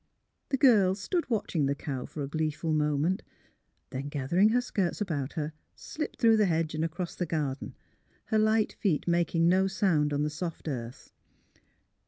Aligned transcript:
The 0.49 0.57
girl 0.57 0.95
stood 0.95 1.29
watching 1.29 1.67
the 1.67 1.75
cow 1.75 2.07
for 2.07 2.23
a 2.23 2.27
gleeful 2.27 2.73
moment; 2.73 3.21
then, 3.91 4.09
gathering 4.09 4.49
her 4.49 4.59
skirts 4.59 4.99
about 4.99 5.33
her, 5.33 5.53
slipped 5.75 6.19
through 6.19 6.37
the 6.37 6.47
hedge 6.47 6.73
and 6.73 6.83
across 6.83 7.13
"the 7.13 7.27
garden, 7.27 7.75
her 8.23 8.39
light 8.39 8.73
feet 8.73 9.07
making 9.07 9.47
no 9.47 9.67
sound 9.67 10.11
on 10.11 10.23
the 10.23 10.31
soft 10.31 10.67
earth. 10.67 11.11